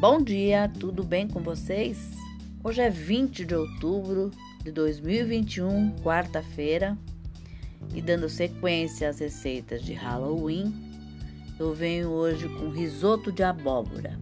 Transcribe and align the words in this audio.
Bom 0.00 0.22
dia, 0.22 0.66
tudo 0.80 1.04
bem 1.04 1.28
com 1.28 1.40
vocês? 1.40 1.98
Hoje 2.64 2.80
é 2.80 2.88
20 2.88 3.44
de 3.44 3.54
outubro 3.54 4.30
de 4.64 4.72
2021, 4.72 5.94
quarta-feira, 5.96 6.96
e 7.94 8.00
dando 8.00 8.26
sequência 8.26 9.10
às 9.10 9.18
receitas 9.18 9.82
de 9.82 9.92
Halloween, 9.92 10.72
eu 11.58 11.74
venho 11.74 12.08
hoje 12.08 12.48
com 12.48 12.70
risoto 12.70 13.30
de 13.30 13.42
abóbora. 13.42 14.18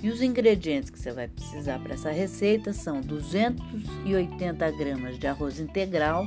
E 0.00 0.08
os 0.08 0.22
ingredientes 0.22 0.90
que 0.90 0.98
você 1.00 1.10
vai 1.10 1.26
precisar 1.26 1.80
para 1.80 1.94
essa 1.94 2.12
receita 2.12 2.72
são 2.72 3.00
280 3.00 4.70
gramas 4.70 5.18
de 5.18 5.26
arroz 5.26 5.58
integral. 5.58 6.24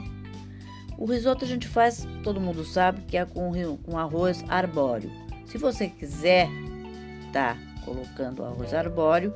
O 0.98 1.06
risoto 1.06 1.46
a 1.46 1.48
gente 1.48 1.70
faz, 1.70 2.06
todo 2.22 2.42
mundo 2.42 2.66
sabe, 2.66 3.04
que 3.04 3.16
é 3.16 3.24
com, 3.24 3.78
com 3.78 3.98
arroz 3.98 4.44
arbóreo. 4.50 5.10
Se 5.46 5.58
você 5.58 5.88
quiser 5.88 6.50
tá 7.32 7.56
colocando 7.88 8.44
arroz 8.44 8.74
arbóreo, 8.74 9.34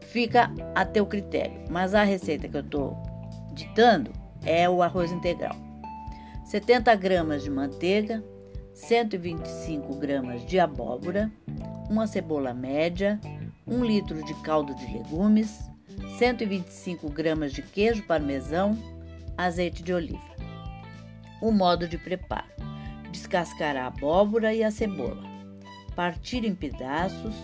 fica 0.00 0.52
a 0.74 0.84
teu 0.84 1.06
critério. 1.06 1.64
Mas 1.70 1.94
a 1.94 2.04
receita 2.04 2.46
que 2.46 2.56
eu 2.56 2.60
estou 2.60 2.94
ditando 3.54 4.12
é 4.44 4.68
o 4.68 4.82
arroz 4.82 5.10
integral. 5.10 5.56
70 6.44 6.94
gramas 6.96 7.42
de 7.42 7.50
manteiga, 7.50 8.22
125 8.74 9.94
gramas 9.96 10.44
de 10.44 10.60
abóbora, 10.60 11.32
uma 11.88 12.06
cebola 12.06 12.52
média, 12.52 13.18
1 13.66 13.82
litro 13.82 14.22
de 14.22 14.34
caldo 14.42 14.74
de 14.74 14.84
legumes, 14.92 15.58
125 16.18 17.08
gramas 17.08 17.52
de 17.52 17.62
queijo 17.62 18.02
parmesão, 18.02 18.76
azeite 19.38 19.82
de 19.82 19.94
oliva. 19.94 20.34
O 21.40 21.50
modo 21.50 21.88
de 21.88 21.96
preparo: 21.96 22.46
descascar 23.10 23.76
a 23.76 23.86
abóbora 23.86 24.52
e 24.52 24.62
a 24.62 24.70
cebola 24.70 25.34
partir 25.94 26.44
em 26.44 26.54
pedaços, 26.54 27.34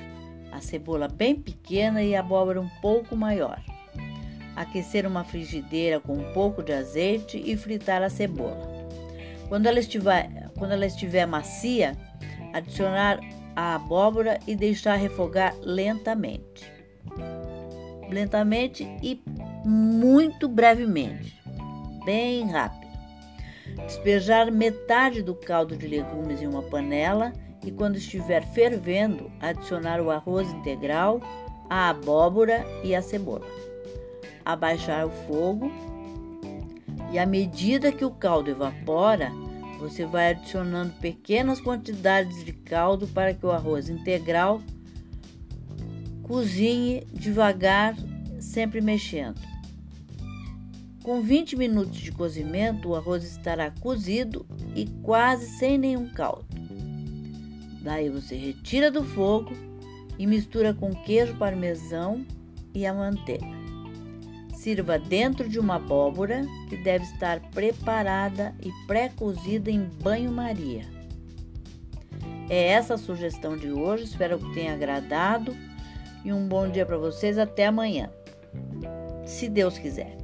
a 0.52 0.60
cebola 0.60 1.08
bem 1.08 1.34
pequena 1.34 2.02
e 2.02 2.14
a 2.14 2.20
abóbora 2.20 2.60
um 2.60 2.68
pouco 2.80 3.16
maior. 3.16 3.62
Aquecer 4.56 5.06
uma 5.06 5.24
frigideira 5.24 6.00
com 6.00 6.14
um 6.14 6.32
pouco 6.32 6.62
de 6.62 6.72
azeite 6.72 7.40
e 7.44 7.56
fritar 7.56 8.02
a 8.02 8.10
cebola. 8.10 8.68
Quando 9.48 9.66
ela 9.66 9.80
estiver, 9.80 10.50
quando 10.58 10.72
ela 10.72 10.86
estiver 10.86 11.26
macia, 11.26 11.96
adicionar 12.52 13.20
a 13.56 13.74
abóbora 13.74 14.38
e 14.46 14.54
deixar 14.54 14.96
refogar 14.96 15.54
lentamente. 15.60 16.70
Lentamente 18.08 18.84
e 19.02 19.22
muito 19.64 20.48
brevemente, 20.48 21.38
bem 22.04 22.50
rápido. 22.50 22.90
Despejar 23.86 24.50
metade 24.50 25.22
do 25.22 25.34
caldo 25.34 25.76
de 25.76 25.86
legumes 25.86 26.42
em 26.42 26.46
uma 26.46 26.62
panela 26.62 27.32
e, 27.64 27.70
quando 27.70 27.96
estiver 27.96 28.44
fervendo, 28.52 29.30
adicionar 29.40 30.00
o 30.00 30.10
arroz 30.10 30.50
integral, 30.52 31.20
a 31.68 31.90
abóbora 31.90 32.64
e 32.82 32.94
a 32.94 33.02
cebola. 33.02 33.46
Abaixar 34.44 35.06
o 35.06 35.10
fogo 35.26 35.70
e, 37.12 37.18
à 37.18 37.26
medida 37.26 37.92
que 37.92 38.04
o 38.04 38.10
caldo 38.10 38.50
evapora, 38.50 39.30
você 39.78 40.04
vai 40.04 40.30
adicionando 40.30 40.92
pequenas 41.00 41.60
quantidades 41.60 42.44
de 42.44 42.52
caldo 42.52 43.06
para 43.08 43.32
que 43.32 43.46
o 43.46 43.50
arroz 43.50 43.88
integral 43.88 44.60
cozinhe 46.22 47.04
devagar, 47.12 47.96
sempre 48.38 48.80
mexendo. 48.80 49.40
Com 51.02 51.22
20 51.22 51.56
minutos 51.56 51.98
de 51.98 52.12
cozimento, 52.12 52.90
o 52.90 52.94
arroz 52.94 53.24
estará 53.24 53.70
cozido 53.80 54.46
e 54.76 54.86
quase 55.02 55.46
sem 55.58 55.78
nenhum 55.78 56.08
caldo. 56.10 56.49
Daí 57.80 58.08
você 58.08 58.36
retira 58.36 58.90
do 58.90 59.04
fogo 59.04 59.52
e 60.18 60.26
mistura 60.26 60.74
com 60.74 60.94
queijo 60.94 61.34
parmesão 61.36 62.24
e 62.74 62.84
a 62.84 62.92
manteiga. 62.92 63.46
Sirva 64.54 64.98
dentro 64.98 65.48
de 65.48 65.58
uma 65.58 65.76
abóbora 65.76 66.44
que 66.68 66.76
deve 66.76 67.04
estar 67.04 67.40
preparada 67.50 68.54
e 68.62 68.70
pré-cozida 68.86 69.70
em 69.70 69.84
banho-maria. 70.02 70.84
É 72.50 72.68
essa 72.68 72.94
a 72.94 72.98
sugestão 72.98 73.56
de 73.56 73.70
hoje, 73.70 74.04
espero 74.04 74.38
que 74.38 74.52
tenha 74.52 74.74
agradado 74.74 75.56
e 76.24 76.32
um 76.32 76.46
bom 76.46 76.68
dia 76.68 76.84
para 76.84 76.98
vocês. 76.98 77.38
Até 77.38 77.66
amanhã, 77.66 78.10
se 79.24 79.48
Deus 79.48 79.78
quiser. 79.78 80.19